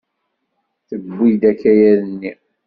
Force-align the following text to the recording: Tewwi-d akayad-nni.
Tewwi-d 0.87 1.41
akayad-nni. 1.51 2.31